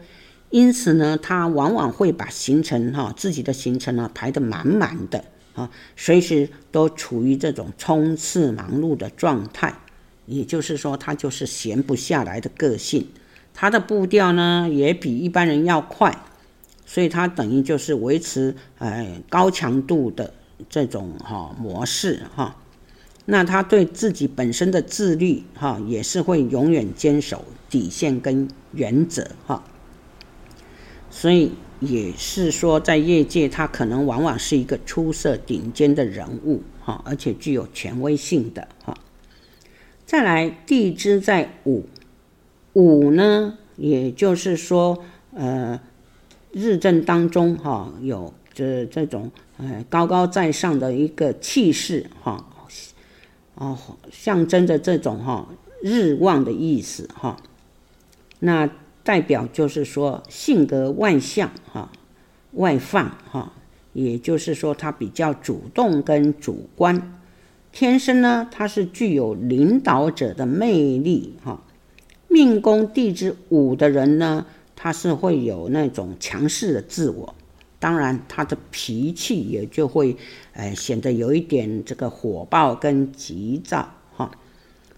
[0.50, 5.26] 因此呢，他往往会把行程哈自己的行程呢排得满满的。
[5.60, 9.76] 啊，随时都处于这种冲刺忙碌的状态，
[10.26, 13.06] 也就是说，他就是闲不下来的个性。
[13.54, 16.18] 他的步调呢，也比一般人要快，
[16.86, 20.34] 所以他等于就是维持呃高强度的
[20.70, 22.56] 这种哈模式哈。
[23.26, 29.62] 那他对自己本身的自律哈，也是会永远坚守底线跟原则哈。
[31.12, 31.52] 所以。
[31.80, 38.98] 也是说，在业界，他可能往往是一个出色顶尖的人物，哈，而且具有权威性的，哈。
[40.06, 41.88] 再来，地支在午，
[42.74, 45.80] 午呢，也就是说，呃，
[46.52, 52.46] 日正当中，哈，有这这种呃高高在上的一个气势，哈，
[53.56, 53.78] 哦，
[54.12, 55.48] 象征着这种哈
[55.82, 57.38] 日旺的意思，哈，
[58.40, 58.70] 那。
[59.04, 61.92] 代表就是说性格外向哈，
[62.52, 63.54] 外放哈，
[63.94, 67.20] 也就是说他比较主动跟主观，
[67.72, 71.62] 天生呢他是具有领导者的魅力哈。
[72.28, 74.46] 命宫地支午的人呢，
[74.76, 77.34] 他是会有那种强势的自我，
[77.80, 80.16] 当然他的脾气也就会
[80.54, 84.30] 呃显得有一点这个火爆跟急躁哈，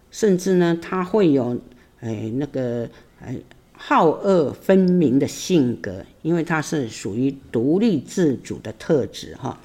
[0.10, 1.58] 甚至呢他会有
[2.02, 2.89] 哎那个
[3.24, 3.38] 哎。
[3.84, 9.59] 好恶分明的性格，因为他是属于独立自主的特质哈。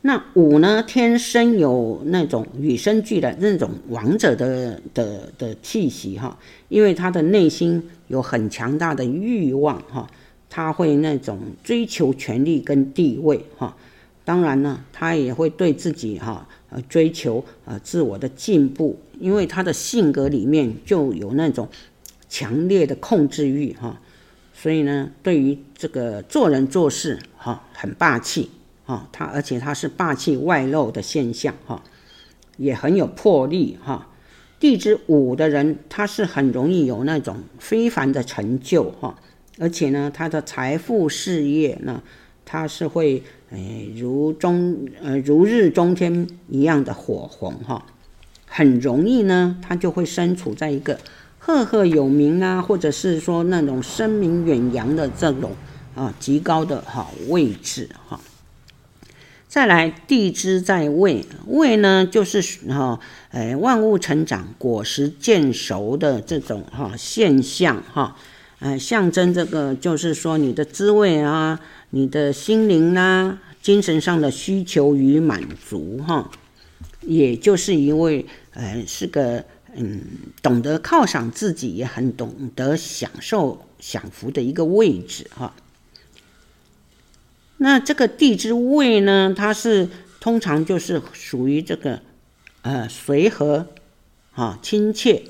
[0.00, 6.38] 那五呢，天生有那种与生俱来那种王者的的的气息哈，
[6.70, 10.10] 因为他的内心有很强大的欲望哈，
[10.48, 13.76] 他会那种追求权力跟地位哈。
[14.24, 16.48] 当然呢，他也会对自己哈
[16.88, 21.68] 追求呃自我的进步，因为他的性格里面就有那种。
[22.30, 24.00] 强烈的控制欲哈，
[24.54, 28.50] 所以呢，对于这个做人做事哈，很霸气
[28.84, 31.82] 哈，他而且他是霸气外露的现象哈，
[32.56, 34.06] 也很有魄力哈。
[34.60, 39.18] 地支五的人，他是很容易有那种非凡的成就哈，
[39.58, 42.00] 而且呢，他的财富事业呢，
[42.44, 47.84] 他是会诶如中呃如日中天一样的火红哈，
[48.46, 50.96] 很容易呢，他就会身处在一个。
[51.42, 55.52] 赫赫有名啊，或者是说那种声名远扬的这种
[55.94, 58.20] 啊极高的哈位置哈。
[59.48, 68.14] 再来地支在位，位呢就是哈哎万物成长、果实渐熟的这种哈现象哈，
[68.60, 76.30] 呃象征这个就是说你的滋味啊，你的心灵呐、精神上的需求与满足哈，
[77.00, 79.42] 也就是因为呃是个。
[79.74, 80.02] 嗯，
[80.42, 85.54] 懂得犒赏自己，也很懂得享受享福的一个位置哈。
[87.58, 89.88] 那这个地支位呢，它是
[90.20, 92.00] 通常就是属于这个
[92.62, 93.68] 呃随和，
[94.32, 95.22] 哈亲切。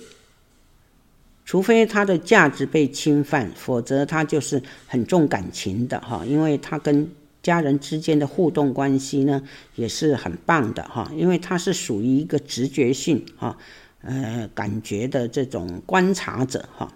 [1.44, 7.10] 除非他的价值被侵犯，否则他就是很重感情的哈，因为他跟
[7.42, 9.42] 家人之间的互动关系呢
[9.74, 13.58] 也是很棒的哈，因为他是属于一个直觉性哈，
[14.02, 16.92] 呃感觉的这种观察者哈，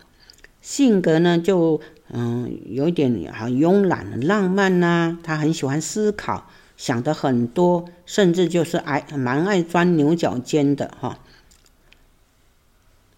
[0.60, 1.80] 性格呢就
[2.10, 11.18] 嗯有点很慵懒、浪漫呐、他很喜欢思考，想得很多，甚至就是爱蛮爱钻牛角尖的哈。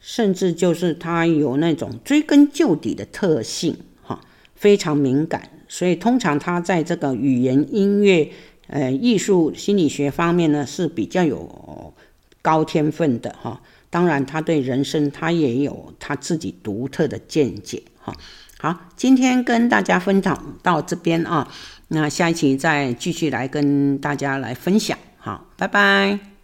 [0.00, 4.20] 甚至就是他有那种追根究底的特性，哈，
[4.54, 8.30] 非常敏感，所以通常他在这个语言、音乐、
[8.68, 11.92] 呃艺术、心理学方面呢是比较有
[12.40, 13.60] 高天分的，哈。
[13.96, 18.12] 当然，他对人生他也有他自己独特的见解，哈。
[18.58, 21.48] 好，今天跟大家分享到这边啊，
[21.88, 26.35] 那下一期再继续来跟大家来分享，好，拜拜。